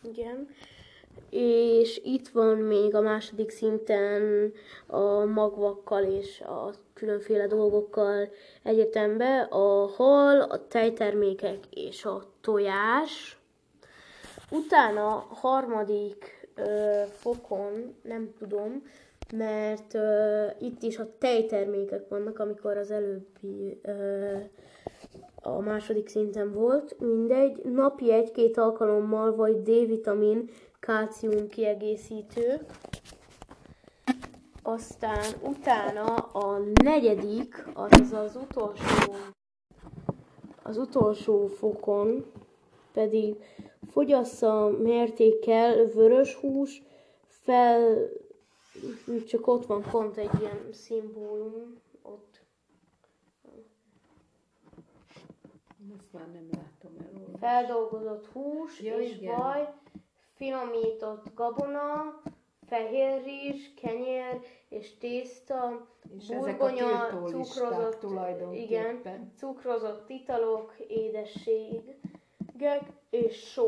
Igen. 0.01 0.47
És 1.29 2.01
itt 2.03 2.27
van 2.27 2.57
még 2.57 2.95
a 2.95 3.01
második 3.01 3.49
szinten 3.49 4.51
a 4.87 5.25
magvakkal 5.25 6.03
és 6.03 6.41
a 6.41 6.71
különféle 6.93 7.47
dolgokkal 7.47 8.29
egyetembe 8.63 9.41
a 9.41 9.87
hal, 9.87 10.41
a 10.41 10.67
tejtermékek 10.67 11.59
és 11.69 12.05
a 12.05 12.23
tojás. 12.41 13.39
Utána 14.51 15.27
harmadik 15.29 16.49
ö, 16.55 17.01
fokon, 17.09 17.95
nem 18.01 18.33
tudom, 18.39 18.83
mert 19.33 19.93
ö, 19.93 20.45
itt 20.59 20.83
is 20.83 20.97
a 20.97 21.17
tejtermékek 21.17 22.07
vannak, 22.09 22.39
amikor 22.39 22.77
az 22.77 22.91
előbbi 22.91 23.79
ö, 23.81 24.35
a 25.41 25.59
második 25.59 26.07
szinten 26.07 26.51
volt, 26.51 26.95
mindegy, 26.99 27.61
napi 27.63 28.11
egy-két 28.11 28.57
alkalommal 28.57 29.35
vagy 29.35 29.61
D-vitamin, 29.61 30.49
kálcium 30.87 31.47
kiegészítő. 31.47 32.65
Aztán 34.63 35.33
utána 35.41 36.15
a 36.15 36.59
negyedik, 36.83 37.67
az 37.73 38.11
az 38.11 38.35
utolsó, 38.35 39.13
az 40.63 40.77
utolsó 40.77 41.47
fokon 41.47 42.25
pedig 42.93 43.35
fogyassza 43.91 44.69
mértékkel 44.69 45.85
vörös 45.85 46.33
hús, 46.33 46.81
fel, 47.27 47.97
csak 49.27 49.47
ott 49.47 49.65
van 49.65 49.81
pont 49.91 50.17
egy 50.17 50.39
ilyen 50.39 50.73
szimbólum, 50.73 51.81
ott 52.01 52.41
Ezt 55.97 56.13
már 56.13 56.27
nem 56.27 56.49
látom 56.51 56.91
elolvasni. 56.99 57.37
feldolgozott 57.39 58.27
hús 58.27 58.81
Ja, 58.81 58.97
és 58.97 59.15
igen. 59.15 59.35
vaj, 59.35 59.73
finomított 60.37 61.33
gabona, 61.35 62.21
fehér 62.65 63.23
rizs, 63.23 63.73
kenyér 63.81 64.39
és 64.69 64.97
tészta, 64.97 65.87
És 66.17 66.27
burgonya, 66.27 67.07
cukrozott, 67.25 68.05
igen, 68.53 69.31
cukrozott 69.37 70.09
italok, 70.09 70.73
édességek 70.87 72.01
és 73.09 73.35
só. 73.35 73.67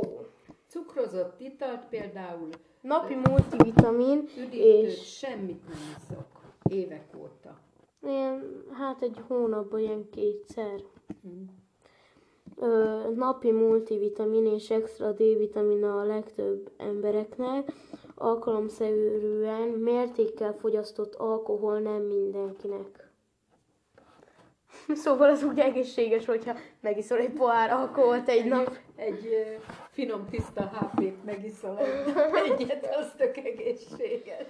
Cukrozott 0.68 1.40
italt 1.40 1.86
például 1.86 2.50
Napi 2.82 3.16
multivitamin, 3.16 4.30
és 4.52 5.18
semmit 5.18 5.68
nem 5.68 5.96
iszok. 5.98 6.28
Évek 6.70 7.16
óta. 7.18 7.60
ilyen, 8.02 8.66
hát 8.72 9.02
egy 9.02 9.24
hónapban 9.28 9.80
ilyen 9.80 10.10
kétszer. 10.10 10.82
Mm. 11.28 11.44
Ö, 12.62 13.00
napi 13.16 13.52
multivitamin 13.52 14.46
és 14.46 14.70
extra 14.70 15.12
D-vitamin 15.12 15.84
a 15.84 16.04
legtöbb 16.04 16.72
embereknek, 16.78 17.72
alkalomszerűen 18.16 19.68
mértékkel 19.68 20.54
fogyasztott 20.54 21.16
alkohol 21.16 21.80
nem 21.80 22.02
mindenkinek. 22.02 23.08
Szóval 25.04 25.30
az 25.30 25.44
úgy 25.44 25.60
egészséges, 25.60 26.26
hogyha 26.26 26.54
megiszol 26.82 27.18
egy 27.18 27.34
pohár 27.34 27.72
alkoholt 27.72 28.30
egy 28.30 28.46
nap. 28.46 28.78
Egy 28.96 29.26
ö, 29.26 29.54
finom, 29.90 30.26
tiszta 30.30 30.62
HP-t 30.62 31.26
megiszol 31.26 31.78
egy- 31.80 32.14
egyet, 32.52 32.96
az 32.96 33.12
tök 33.18 33.38
egészséges. 33.38 34.48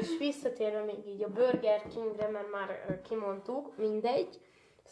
És 0.00 0.18
visszatérve 0.18 0.82
még 0.84 1.06
így 1.06 1.22
a 1.22 1.28
Burger 1.28 1.82
Kingre, 1.94 2.28
mert 2.28 2.50
már 2.50 3.00
kimondtuk, 3.08 3.76
mindegy. 3.76 4.40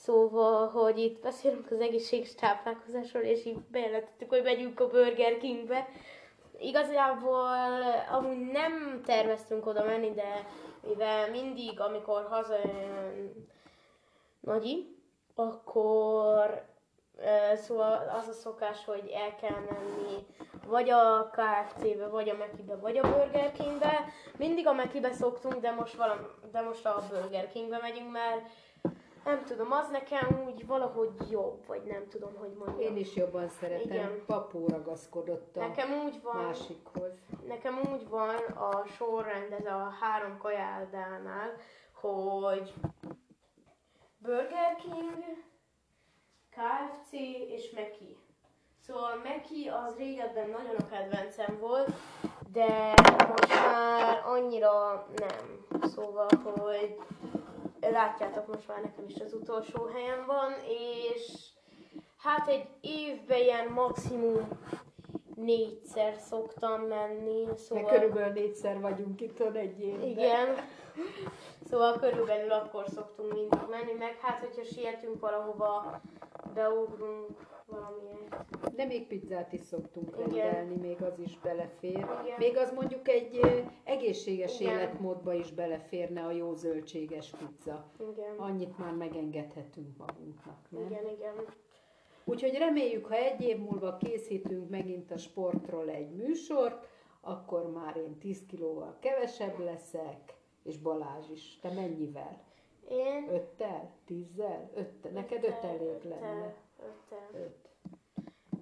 Szóval, 0.03 0.69
hogy 0.69 0.99
itt 0.99 1.23
beszélünk 1.23 1.71
az 1.71 1.81
egészséges 1.81 2.35
táplálkozásról, 2.35 3.23
és 3.23 3.45
így 3.45 3.59
bejelentettük, 3.59 4.29
hogy 4.29 4.43
megyünk 4.43 4.81
a 4.81 4.89
Burger 4.89 5.37
Kingbe. 5.39 5.89
Igazából 6.59 7.49
amúgy 8.11 8.51
nem 8.53 9.03
terveztünk 9.05 9.67
oda 9.67 9.85
menni, 9.85 10.13
de 10.13 10.47
mivel 10.89 11.31
mindig, 11.31 11.81
amikor 11.81 12.27
hazajön 12.31 13.49
Nagyi, 14.41 14.97
akkor 15.35 16.65
szóval 17.55 18.13
az 18.21 18.29
a 18.29 18.33
szokás, 18.33 18.85
hogy 18.85 19.09
el 19.15 19.35
kell 19.35 19.59
menni 19.71 20.27
vagy 20.67 20.91
a 20.91 21.31
KFC-be, 21.31 22.09
vagy 22.09 22.29
a 22.29 22.37
Mekibe, 22.37 22.77
vagy 22.77 22.99
a 22.99 23.11
Burger 23.11 23.53
Kingbe. 23.53 24.05
Mindig 24.37 24.67
a 24.67 24.73
Mekibe 24.73 25.13
szoktunk, 25.13 25.55
de 25.55 25.71
most, 25.71 25.95
valam, 25.95 26.19
de 26.53 26.61
most 26.61 26.87
a 26.87 27.03
Burger 27.11 27.49
Kingbe 27.49 27.79
megyünk, 27.83 28.11
mert 28.11 28.49
nem 29.25 29.45
tudom, 29.45 29.73
az 29.73 29.89
nekem 29.89 30.43
úgy 30.47 30.67
valahogy 30.67 31.31
jobb, 31.31 31.67
vagy 31.67 31.83
nem 31.83 32.09
tudom, 32.09 32.35
hogy 32.37 32.53
mondjam. 32.59 32.81
Én 32.81 32.97
is 32.97 33.17
jobban 33.17 33.49
szeretem. 33.49 33.91
Igen. 33.91 34.25
Papó 34.27 34.67
ragaszkodott 34.69 35.57
a 35.57 35.61
Nekem 35.61 35.93
úgy 36.05 36.23
van, 36.23 36.45
másikhoz. 36.45 37.13
nekem 37.47 37.81
úgy 37.93 38.09
van 38.09 38.35
a 38.45 38.85
sorrend, 38.87 39.53
ez 39.53 39.67
a 39.67 39.93
három 40.01 40.39
kajáldánál, 40.39 41.53
hogy 41.93 42.75
Burger 44.19 44.77
King, 44.77 45.25
KFC 46.51 47.13
és 47.49 47.71
Meki. 47.71 48.17
Szóval 48.87 49.17
Meki 49.23 49.69
az 49.69 49.97
régebben 49.97 50.51
nagyon 50.51 50.77
a 50.77 50.89
kedvencem 50.89 51.59
volt, 51.61 51.93
de 52.53 52.95
most 53.29 53.49
már 53.73 54.23
annyira 54.25 55.07
nem. 55.17 55.67
Szóval, 55.83 56.29
hogy 56.45 56.99
látjátok, 57.81 58.47
most 58.47 58.69
már 58.69 58.81
nekem 58.83 59.05
is 59.07 59.21
az 59.21 59.33
utolsó 59.33 59.85
helyen 59.85 60.27
van, 60.27 60.53
és 60.69 61.37
hát 62.17 62.49
egy 62.49 62.67
évben 62.81 63.39
ilyen 63.39 63.69
maximum 63.73 64.49
négyszer 65.35 66.15
szoktam 66.19 66.81
menni, 66.83 67.43
Szóval... 67.43 67.57
szóval... 67.57 67.85
körülbelül 67.85 68.33
négyszer 68.33 68.81
vagyunk 68.81 69.21
itt 69.21 69.41
egy 69.41 69.81
évben. 69.81 70.09
Igen. 70.09 70.49
Szóval 71.71 71.99
körülbelül 71.99 72.51
akkor 72.53 72.85
szoktunk 72.95 73.33
mindig 73.33 73.59
menni, 73.71 73.93
meg 73.93 74.19
hát, 74.21 74.39
hogyha 74.39 74.63
sietünk 74.63 75.21
valahova, 75.21 76.01
beugrunk 76.55 77.29
valamiért. 77.71 78.75
De 78.75 78.85
még 78.85 79.07
pizzát 79.07 79.53
is 79.53 79.61
szoktunk 79.61 80.09
Igen. 80.09 80.29
rendelni, 80.29 80.77
még 80.77 81.03
az 81.03 81.19
is 81.19 81.39
belefér. 81.39 81.97
Igen. 81.97 82.39
Még 82.39 82.57
az 82.57 82.73
mondjuk 82.73 83.09
egy 83.09 83.41
egészséges 83.85 84.61
Igen. 84.61 84.79
életmódba 84.79 85.33
is 85.33 85.53
beleférne 85.53 86.25
a 86.25 86.31
jó 86.31 86.55
zöldséges 86.55 87.31
pizza. 87.31 87.91
Igen. 88.13 88.37
Annyit 88.37 88.79
már 88.79 88.93
megengedhetünk 88.93 89.97
magunknak, 89.97 90.59
nem? 90.69 90.83
Igen, 90.87 91.09
igen. 91.09 91.35
Úgyhogy 92.25 92.55
reméljük, 92.55 93.07
ha 93.07 93.15
egy 93.15 93.41
év 93.41 93.59
múlva 93.59 93.97
készítünk 93.97 94.71
megint 94.71 95.11
a 95.11 95.19
sportról 95.19 95.89
egy 95.89 96.11
műsort, 96.11 96.89
akkor 97.21 97.71
már 97.71 97.97
én 97.97 98.19
10 98.19 98.47
kilóval 98.47 98.97
kevesebb 99.01 99.59
leszek, 99.59 100.35
és 100.63 100.79
Balázs 100.79 101.31
is. 101.31 101.59
Te 101.61 101.73
mennyivel? 101.73 102.43
Én... 102.89 103.29
Öttel? 103.29 103.91
Tízzel? 104.05 104.71
Öttel? 104.75 105.11
Neked 105.13 105.45
öt 105.45 105.65
elég 105.65 106.05
lenne. 106.05 106.55
Öttel. 106.79 107.43
Öt. 107.43 107.60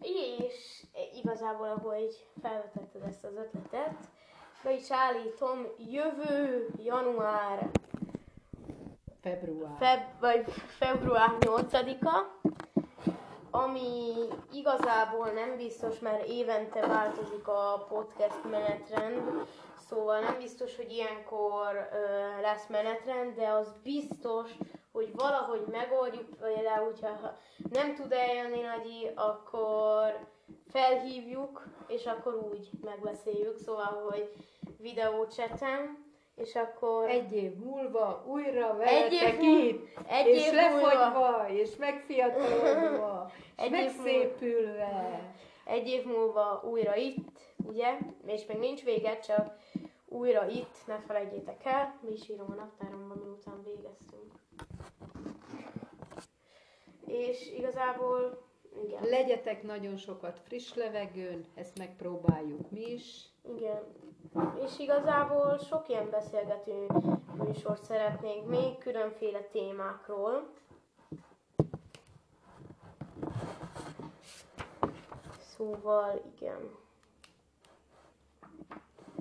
És 0.00 0.82
igazából, 1.14 1.68
ahogy 1.68 2.26
felvetetted 2.42 3.02
ezt 3.02 3.24
az 3.24 3.36
ötletet, 3.36 3.94
be 4.62 4.72
is 4.72 4.90
állítom 4.90 5.66
jövő 5.78 6.68
január, 6.76 7.70
Február. 9.20 9.76
feb, 9.78 10.20
vagy 10.20 10.44
február 10.78 11.36
8-a, 11.40 12.38
ami 13.50 14.12
igazából 14.52 15.26
nem 15.26 15.56
biztos, 15.56 15.98
mert 15.98 16.26
évente 16.26 16.86
változik 16.86 17.48
a 17.48 17.86
podcast 17.88 18.44
menetrend, 18.50 19.46
szóval 19.88 20.20
nem 20.20 20.38
biztos, 20.38 20.76
hogy 20.76 20.90
ilyenkor 20.90 21.88
ö, 21.92 22.40
lesz 22.40 22.66
menetrend, 22.68 23.34
de 23.34 23.48
az 23.48 23.72
biztos, 23.82 24.50
hogy 24.98 25.14
valahogy 25.14 25.64
megoldjuk, 25.70 26.24
például, 26.40 26.84
hogyha 26.84 27.36
nem 27.70 27.94
tud 27.94 28.12
eljönni 28.12 28.60
Nagyi, 28.60 29.10
akkor 29.14 30.26
felhívjuk, 30.68 31.66
és 31.86 32.06
akkor 32.06 32.34
úgy 32.52 32.70
megbeszéljük, 32.84 33.56
szóval, 33.56 34.08
hogy 34.10 34.32
videócsetem, 34.78 36.06
és 36.36 36.54
akkor... 36.54 37.08
Egy 37.08 37.32
év 37.32 37.54
múlva 37.54 38.24
újra 38.26 38.76
veletek 38.76 39.42
itt, 39.42 39.88
egy 40.06 40.26
és 40.26 40.46
év 40.46 40.52
lefogyva, 40.52 41.48
és 41.48 41.76
megfiatalodva, 41.76 43.30
és 43.30 43.42
Egy 43.56 43.70
múlva. 43.70 43.84
megszépülve. 43.84 45.20
egy 45.64 45.88
év 45.88 46.04
múlva 46.04 46.62
újra 46.64 46.96
itt, 46.96 47.38
ugye? 47.66 47.98
És 48.26 48.46
még 48.46 48.58
nincs 48.58 48.84
vége, 48.84 49.18
csak 49.18 49.56
újra 50.08 50.46
itt, 50.48 50.76
ne 50.86 50.98
felejtjétek 50.98 51.64
el, 51.64 51.98
mi 52.00 52.12
is 52.12 52.28
írom 52.28 52.50
a 52.50 52.54
naptáromban, 52.54 53.18
miután 53.24 53.62
végeztünk. 53.64 54.17
És 57.08 57.52
igazából, 57.56 58.42
igen, 58.84 59.02
Legyetek 59.02 59.62
nagyon 59.62 59.96
sokat 59.96 60.40
friss 60.44 60.74
levegőn, 60.74 61.44
ezt 61.54 61.78
megpróbáljuk 61.78 62.70
mi 62.70 62.92
is. 62.92 63.28
igen. 63.56 63.82
És 64.64 64.78
igazából 64.78 65.58
sok 65.58 65.88
ilyen 65.88 66.10
beszélgető 66.10 66.86
műsort 67.44 67.84
szeretnénk 67.84 68.46
még 68.48 68.78
különféle 68.78 69.40
témákról. 69.40 70.48
Szóval 75.38 76.22
igen. 76.34 76.76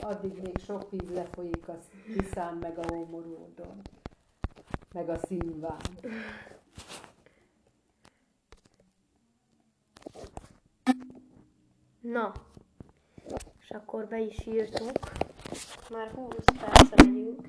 Addig 0.00 0.42
még 0.42 0.58
sok 0.58 0.90
víz 0.90 1.10
lefolyik 1.10 1.68
a 1.68 1.78
Tiszán 2.04 2.54
meg 2.54 2.78
a 2.78 2.94
Homoródon. 2.94 3.80
Meg 4.92 5.08
a 5.08 5.18
Szilván. 5.18 5.80
Na. 12.00 12.32
És 13.60 13.70
akkor 13.70 14.06
be 14.06 14.20
is 14.20 14.46
írtuk. 14.46 14.98
Már 15.90 16.10
20 16.10 16.34
percre 16.60 17.04
megyünk. 17.04 17.48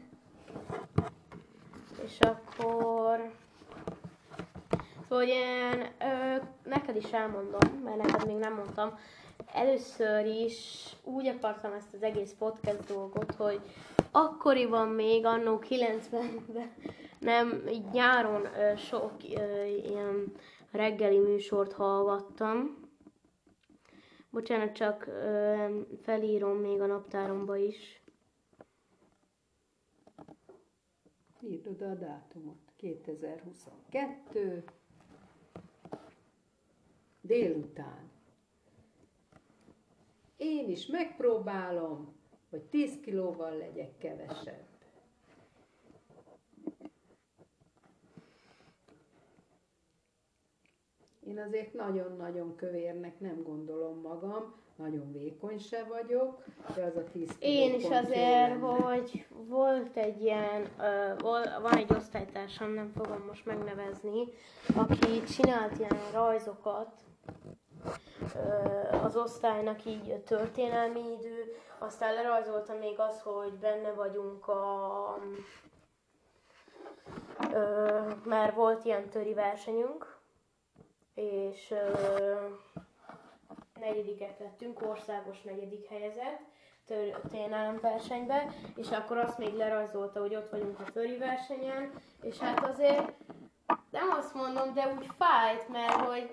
És 2.03 2.19
akkor... 2.19 3.31
Szóval 5.07 5.27
én 5.27 5.91
ö, 5.99 6.35
neked 6.63 6.95
is 6.95 7.11
elmondom, 7.11 7.81
mert 7.83 7.97
neked 7.97 8.27
még 8.27 8.37
nem 8.37 8.53
mondtam. 8.53 8.99
Először 9.53 10.25
is 10.25 10.85
úgy 11.03 11.27
akartam 11.27 11.73
ezt 11.73 11.93
az 11.93 12.03
egész 12.03 12.35
podcast 12.37 12.85
dolgot, 12.85 13.31
hogy 13.35 13.61
akkoriban 14.11 14.87
még, 14.87 15.25
annó 15.25 15.61
90-ben, 15.69 16.73
nem, 17.19 17.67
így 17.71 17.85
nyáron 17.91 18.45
ö, 18.45 18.75
sok 18.75 19.11
ö, 19.35 19.63
ilyen 19.63 20.33
reggeli 20.71 21.17
műsort 21.19 21.73
hallgattam. 21.73 22.80
Bocsánat, 24.31 24.71
csak 24.73 25.07
ö, 25.07 25.81
felírom 26.01 26.57
még 26.57 26.81
a 26.81 26.85
naptáromba 26.85 27.55
is. 27.55 28.01
Írd 31.41 31.67
oda 31.67 31.89
a 31.89 31.95
dátumot. 31.95 32.57
2022. 32.75 34.63
Délután. 37.21 38.09
Én 40.37 40.69
is 40.69 40.85
megpróbálom, 40.85 42.15
hogy 42.49 42.61
10 42.63 42.99
kilóval 42.99 43.57
legyek 43.57 43.97
kevesebb. 43.97 44.67
Én 51.31 51.39
azért 51.39 51.73
nagyon-nagyon 51.73 52.55
kövérnek 52.55 53.19
nem 53.19 53.43
gondolom 53.43 54.01
magam, 54.01 54.53
nagyon 54.75 55.11
vékony 55.11 55.59
se 55.59 55.83
vagyok, 55.83 56.43
de 56.75 56.83
az 56.83 56.95
a 56.95 57.03
10 57.11 57.37
kiló 57.37 57.51
Én 57.51 57.73
is 57.73 57.89
azért, 57.89 58.59
hogy 58.59 59.25
volt 59.29 59.97
egy 59.97 60.21
ilyen, 60.21 60.67
vol- 61.17 61.59
van 61.61 61.75
egy 61.75 61.93
osztálytársam, 61.93 62.73
nem 62.73 62.91
fogom 62.95 63.23
most 63.27 63.45
megnevezni, 63.45 64.23
aki 64.75 65.23
csinált 65.23 65.79
ilyen 65.79 65.97
rajzokat 66.13 66.91
az 69.03 69.15
osztálynak 69.15 69.85
így 69.85 70.21
történelmi 70.25 71.01
idő, 71.19 71.55
aztán 71.79 72.13
lerajzolta 72.13 72.73
még 72.73 72.99
az, 72.99 73.21
hogy 73.21 73.53
benne 73.53 73.91
vagyunk 73.91 74.47
a... 74.47 75.17
Ö, 77.53 77.99
mert 78.25 78.55
volt 78.55 78.85
ilyen 78.85 79.09
töri 79.09 79.33
versenyünk, 79.33 80.19
és 81.21 81.71
ö, 81.71 82.36
negyedikek 83.79 84.39
lettünk, 84.39 84.81
országos 84.81 85.41
negyedik 85.41 85.88
helyezett 85.88 86.39
történelem 86.86 87.79
versenybe, 87.81 88.47
és 88.75 88.89
akkor 88.91 89.17
azt 89.17 89.38
még 89.38 89.53
lerajzolta, 89.53 90.19
hogy 90.19 90.36
ott 90.36 90.49
vagyunk 90.49 90.79
a 90.79 90.91
töri 90.91 91.17
versenyen, 91.17 91.91
és 92.21 92.38
hát 92.38 92.65
azért 92.65 93.12
nem 93.89 94.10
azt 94.17 94.34
mondom, 94.34 94.73
de 94.73 94.93
úgy 94.97 95.07
fájt, 95.17 95.69
mert 95.69 96.01
hogy 96.01 96.29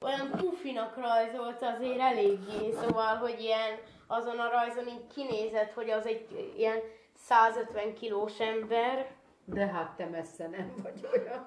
olyan 0.00 0.30
pufinak 0.30 0.96
rajzolta 0.96 1.66
azért 1.66 2.00
eléggé, 2.00 2.72
szóval, 2.72 3.16
hogy 3.16 3.40
ilyen 3.40 3.78
azon 4.06 4.38
a 4.38 4.50
rajzon 4.50 4.88
így 4.88 5.06
kinézett, 5.14 5.72
hogy 5.72 5.90
az 5.90 6.06
egy 6.06 6.52
ilyen 6.56 6.78
150 7.14 7.94
kilós 7.94 8.40
ember, 8.40 9.06
De 9.44 9.66
hát 9.66 9.96
te 9.96 10.06
messze 10.06 10.48
nem 10.48 10.74
vagy 10.82 11.08
olyan. 11.12 11.46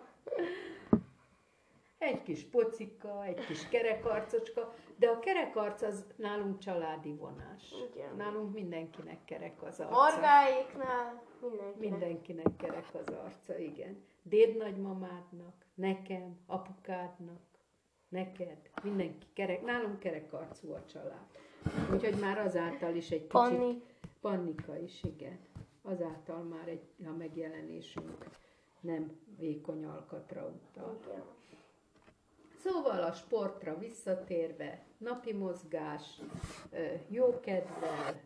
Egy 1.98 2.24
kis 2.24 2.44
pocika, 2.44 3.26
egy 3.26 3.46
kis 3.46 3.68
kerekarcocska, 3.68 4.74
de 4.96 5.08
a 5.08 5.20
kerekarc 5.20 5.82
az 5.82 6.06
nálunk 6.16 6.58
családi 6.58 7.14
vonás. 7.14 7.74
Igen. 7.92 8.16
Nálunk 8.16 8.54
mindenkinek 8.54 9.26
kerek 9.26 9.64
az 9.64 9.80
arca. 9.80 9.92
Margáéknál 9.92 11.24
mindenkinek. 11.42 11.80
Mindenkinek 11.80 12.56
kerek 12.56 12.88
az 12.94 13.08
arca, 13.08 13.58
igen. 13.58 14.04
Déd 14.22 14.58
nagymamádnak, 14.58 15.66
nekem, 15.74 16.38
apukádnak, 16.46 17.42
neked, 18.10 18.70
mindenki 18.84 19.28
kerek. 19.34 19.62
Nálunk 19.62 20.00
kerekarcú 20.00 20.72
a 20.72 20.86
család. 20.86 21.28
Úgyhogy 21.94 22.20
már 22.20 22.38
azáltal 22.38 22.96
is 22.96 23.12
egy 23.12 23.28
kicsit... 23.28 23.32
Panni. 23.32 23.82
Pannika 24.22 24.78
is, 24.78 25.04
igen. 25.04 25.40
Azáltal 25.82 26.44
már 26.44 26.68
egy, 26.68 26.84
a 27.06 27.12
megjelenésünk 27.18 28.26
nem 28.80 29.20
vékony 29.38 29.86
alkatra 29.86 30.46
utal. 30.46 31.00
Igen. 31.04 31.24
Szóval 32.72 33.04
a 33.04 33.12
sportra 33.12 33.78
visszatérve, 33.78 34.86
napi 34.98 35.34
mozgás, 35.34 36.04
jó 37.08 37.40
kedvel, 37.40 38.22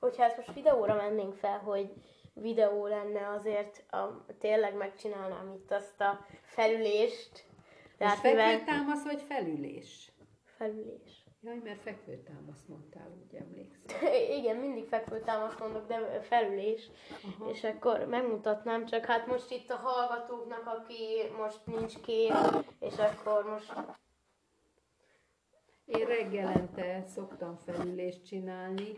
Hogyha 0.00 0.24
ezt 0.24 0.36
most 0.36 0.54
videóra 0.54 0.94
mennénk 0.94 1.34
fel, 1.34 1.58
hogy 1.58 1.92
videó 2.34 2.86
lenne, 2.86 3.28
azért 3.28 3.84
a, 3.90 4.24
tényleg 4.38 4.74
megcsinálnám 4.74 5.52
itt 5.52 5.72
azt 5.72 6.00
a 6.00 6.26
felülést. 6.42 7.30
és 7.34 7.94
Tehát 7.98 8.22
mivel... 8.22 8.48
fekvőtámasz 8.48 9.04
vagy 9.04 9.22
felülés? 9.22 10.12
Felülés. 10.56 11.17
Jaj, 11.40 11.60
mert 11.64 11.82
fekvőtámasz 11.82 12.64
mondtál, 12.66 13.10
úgy 13.24 13.34
emlékszem. 13.34 14.12
Igen, 14.38 14.56
mindig 14.56 14.86
fekvőtámaszt 14.88 15.58
mondok, 15.58 15.86
de 15.86 16.20
felülés. 16.20 16.90
Aha. 17.22 17.50
És 17.50 17.64
akkor 17.64 18.06
megmutatnám, 18.06 18.86
csak 18.86 19.04
hát 19.04 19.26
most 19.26 19.50
itt 19.50 19.70
a 19.70 19.76
hallgatóknak, 19.76 20.66
aki 20.66 21.30
most 21.36 21.66
nincs 21.66 22.00
kép, 22.00 22.32
és 22.80 22.96
akkor 22.98 23.44
most 23.44 23.74
Én 25.84 26.06
reggelente 26.06 27.04
szoktam 27.06 27.56
felülést 27.56 28.24
csinálni, 28.26 28.92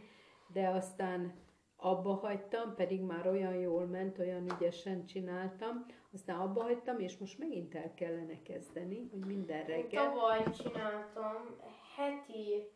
de 0.53 0.69
aztán 0.69 1.35
abba 1.77 2.15
hagytam, 2.15 2.75
pedig 2.75 3.01
már 3.01 3.27
olyan 3.27 3.55
jól 3.55 3.87
ment, 3.87 4.19
olyan 4.19 4.51
ügyesen 4.51 5.07
csináltam, 5.07 5.87
aztán 6.13 6.39
abba 6.39 6.63
hagytam, 6.63 6.99
és 6.99 7.19
most 7.19 7.39
megint 7.39 7.75
el 7.75 7.95
kellene 7.95 8.43
kezdeni, 8.43 9.09
hogy 9.11 9.25
minden 9.27 9.59
Én 9.61 9.67
reggel. 9.67 10.05
tavaly 10.05 10.43
csináltam 10.51 11.57
heti 11.97 12.69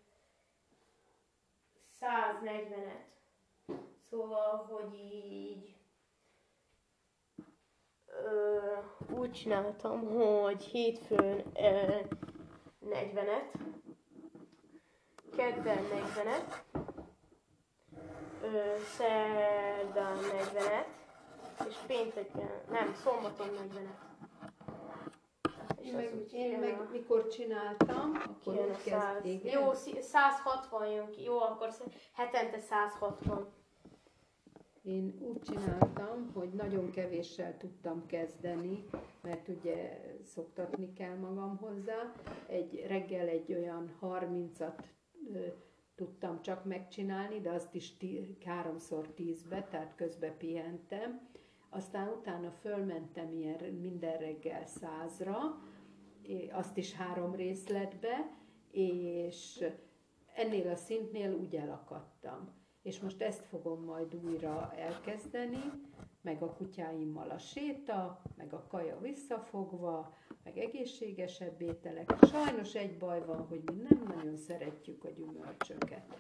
140-et. 2.00 3.12
Szóval, 4.11 4.66
hogy 4.70 4.94
így 4.94 5.74
ö, 8.07 8.59
úgy 9.09 9.33
csináltam, 9.33 10.11
hogy 10.11 10.62
hétfőn 10.64 11.44
ö, 11.55 12.00
40-et, 12.90 13.53
kedden 15.37 15.85
40-et, 15.92 16.62
ö, 18.42 18.77
szerdán 18.96 20.16
40-et, 20.16 20.87
és 21.68 21.77
pénteken, 21.87 22.61
nem, 22.70 22.94
szombaton 22.94 23.48
40-et. 23.48 24.13
És 25.85 25.90
Én 25.90 25.97
meg, 25.97 26.14
úgy 26.14 26.33
én 26.33 26.59
meg 26.59 26.81
a- 26.81 26.88
mikor 26.92 27.27
csináltam, 27.27 28.11
akkor 28.14 28.55
Kijön 28.55 28.68
úgy 28.68 28.75
100. 28.77 29.12
kezd, 29.14 29.27
igen. 29.27 29.61
Jó, 29.61 29.73
szí- 29.73 30.03
160 30.03 30.87
jön 30.88 31.11
ki. 31.11 31.23
Jó, 31.23 31.38
akkor 31.40 31.68
hetente 32.12 32.59
160. 32.59 33.47
Én 34.83 35.14
úgy 35.20 35.40
csináltam, 35.40 36.31
hogy 36.35 36.49
nagyon 36.53 36.90
kevéssel 36.90 37.57
tudtam 37.57 38.07
kezdeni, 38.07 38.85
mert 39.23 39.49
ugye 39.49 40.01
szoktatni 40.23 40.92
kell 40.92 41.14
magam 41.16 41.57
hozzá. 41.57 42.12
Egy 42.47 42.85
reggel 42.87 43.29
egy 43.29 43.53
olyan 43.53 43.97
30-at 44.01 44.85
ö, 45.33 45.38
tudtam 45.94 46.42
csak 46.42 46.64
megcsinálni, 46.64 47.40
de 47.40 47.51
azt 47.51 47.75
is 47.75 47.97
tí, 47.97 48.37
háromszor 48.44 49.07
tízbe, 49.09 49.62
tehát 49.70 49.94
közbe 49.97 50.29
pihentem. 50.31 51.29
Aztán 51.70 52.09
utána 52.09 52.51
fölmentem 52.51 53.33
ilyen 53.33 53.64
minden 53.81 54.18
reggel 54.18 54.66
százra, 54.66 55.38
azt 56.53 56.77
is 56.77 56.93
három 56.93 57.35
részletbe, 57.35 58.37
és 58.71 59.65
ennél 60.35 60.69
a 60.69 60.77
szintnél 60.77 61.33
úgy 61.33 61.57
elakadtam. 61.57 62.63
és 62.83 63.01
most 63.01 63.23
ezt 63.23 63.45
fogom 63.45 63.85
majd 63.85 64.15
újra 64.25 64.73
elkezdeni, 64.77 65.63
meg 66.21 66.43
a 66.43 66.55
kutyáimmal 66.55 67.31
a 67.31 67.39
séta, 67.39 68.23
meg 68.37 68.53
a 68.53 68.67
kaja 68.67 68.99
visszafogva, 69.01 70.15
meg 70.45 70.59
egészségesebb 70.59 71.61
ételek. 71.61 72.15
Sajnos 72.23 72.75
egy 72.75 72.99
baj 72.99 73.25
van, 73.25 73.47
hogy 73.47 73.63
mi 73.65 73.83
nem 73.89 74.15
nagyon 74.17 74.37
szeretjük 74.37 75.05
a 75.05 75.11
gyümölcsöket. 75.11 76.19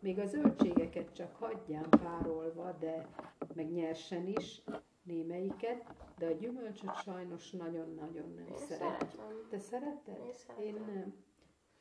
Még 0.00 0.18
a 0.18 0.26
zöldségeket 0.26 1.12
csak 1.12 1.36
hagyján 1.36 1.88
párolva, 1.90 2.72
de 2.80 3.08
meg 3.54 3.72
nyersen 3.72 4.26
is, 4.26 4.62
némelyiket, 5.04 5.84
de 6.18 6.26
a 6.26 6.30
gyümölcsöt 6.32 6.96
sajnos 6.96 7.50
nagyon-nagyon 7.50 8.34
nem 8.36 8.46
Én 8.46 8.56
szeretem. 8.58 9.08
Te 9.50 9.58
szereted? 9.58 10.18
Én 10.26 10.32
szeretem. 10.32 10.64
Én 10.66 10.74
nem. 10.94 11.14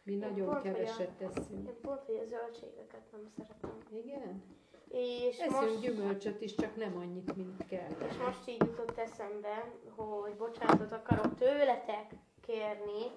Mi 0.03 0.11
Én 0.11 0.17
nagyon 0.17 0.45
pont, 0.49 0.59
hogy 0.61 0.69
a- 0.69 0.73
keveset 0.73 1.09
teszünk. 1.09 1.67
Én 1.67 1.79
pont, 1.81 2.03
hogy 2.05 2.15
a 2.15 2.25
zöldségeket 2.25 3.01
nem 3.11 3.27
szeretem. 3.37 3.77
Igen? 3.91 4.43
És 4.87 5.37
Eszünk 5.39 5.61
most, 5.61 5.79
gyümölcsöt 5.79 6.41
is, 6.41 6.55
csak 6.55 6.75
nem 6.75 6.97
annyit, 6.97 7.35
mint 7.35 7.65
kell. 7.65 7.89
és 8.09 8.17
most 8.17 8.47
így 8.49 8.59
jutott 8.65 8.97
eszembe, 8.97 9.71
hogy 9.95 10.35
bocsánatot 10.35 10.91
akarok 10.91 11.35
tőletek 11.35 12.11
kérni, 12.41 13.11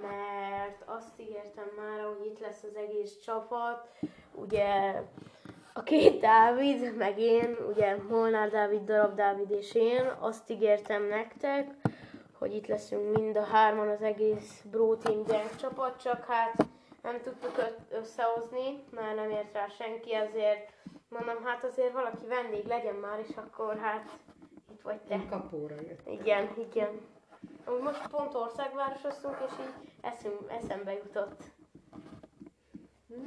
mert 0.00 0.82
azt 0.86 1.20
ígértem 1.20 1.68
már, 1.76 2.04
hogy 2.04 2.26
itt 2.26 2.38
lesz 2.38 2.62
az 2.62 2.74
egész 2.74 3.18
csapat. 3.18 3.88
Ugye 4.34 5.02
a 5.74 5.82
két 5.82 6.20
Dávid, 6.20 6.96
meg 6.96 7.18
én, 7.18 7.56
ugye 7.68 7.96
Molnár 8.08 8.50
Dávid, 8.50 8.84
Darab 8.84 9.14
Dávid 9.14 9.50
és 9.50 9.74
én, 9.74 10.12
azt 10.18 10.50
ígértem 10.50 11.02
nektek, 11.02 11.70
hogy 12.38 12.54
itt 12.54 12.66
leszünk 12.66 13.16
mind 13.16 13.36
a 13.36 13.44
hárman 13.44 13.88
az 13.88 14.02
egész 14.02 14.62
Bro 14.70 14.96
Team 14.96 15.22
Gang 15.22 15.56
csapat, 15.56 16.02
csak 16.02 16.24
hát 16.24 16.66
nem 17.02 17.20
tudtuk 17.22 17.54
összehozni, 17.90 18.84
mert 18.90 19.16
nem 19.16 19.30
ért 19.30 19.54
rá 19.54 19.68
senki, 19.68 20.14
ezért 20.14 20.72
mondom, 21.08 21.44
hát 21.44 21.64
azért 21.64 21.92
valaki 21.92 22.26
vendég 22.26 22.66
legyen 22.66 22.94
már, 22.94 23.18
és 23.28 23.36
akkor 23.36 23.78
hát 23.78 24.10
itt 24.72 24.80
vagy 24.82 25.00
te. 25.00 25.14
Én 25.14 25.28
kapóra 25.28 25.74
jött. 25.74 26.08
Igen, 26.20 26.48
igen. 26.70 27.00
Most 27.82 28.08
pont 28.10 28.34
országvárosoztunk, 28.34 29.36
és 29.46 29.52
így 29.60 29.92
eszünk, 30.00 30.38
eszembe 30.48 30.92
jutott. 30.92 31.42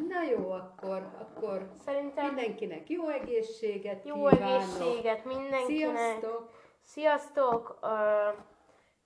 Na 0.07 0.23
jó, 0.23 0.51
akkor, 0.51 1.07
akkor 1.19 1.69
Szerintem 1.85 2.25
mindenkinek 2.25 2.89
jó 2.89 3.07
egészséget 3.09 4.05
jó 4.05 4.13
kívánok. 4.13 4.61
egészséget 4.61 5.25
mindenkinek. 5.25 5.65
Sziasztok! 5.65 6.49
Sziasztok! 6.81 7.69
A 7.69 8.35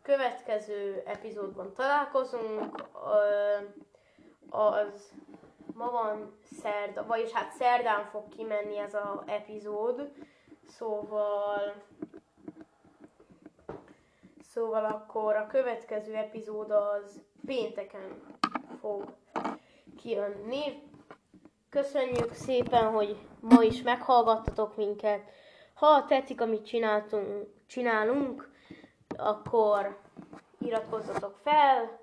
következő 0.02 1.02
epizódban 1.06 1.74
találkozunk. 1.74 2.88
Az 4.50 5.12
ma 5.74 5.92
van 5.92 6.38
szerda, 6.62 7.06
vagyis 7.06 7.32
hát 7.32 7.52
szerdán 7.52 8.06
fog 8.06 8.28
kimenni 8.28 8.78
ez 8.78 8.94
a 8.94 9.24
epizód. 9.26 10.12
Szóval 10.68 11.74
Szóval 14.54 14.86
akkor 14.86 15.36
a 15.36 15.48
következő 15.48 16.16
epizód 16.16 16.72
az 16.72 17.22
pénteken 17.46 18.22
fog 18.80 19.14
kijönni. 20.02 20.88
Köszönjük 21.70 22.34
szépen, 22.34 22.92
hogy 22.92 23.18
ma 23.40 23.64
is 23.64 23.82
meghallgattatok 23.82 24.76
minket. 24.76 25.22
Ha 25.74 26.06
tetszik, 26.06 26.42
amit 26.42 26.66
csináltunk, 26.66 27.48
csinálunk, 27.68 28.50
akkor 29.18 30.00
iratkozzatok 30.60 31.38
fel, 31.44 32.00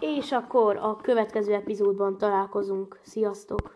és 0.00 0.32
akkor 0.32 0.76
a 0.76 0.96
következő 0.96 1.54
epizódban 1.54 2.18
találkozunk. 2.18 3.00
Sziasztok! 3.02 3.75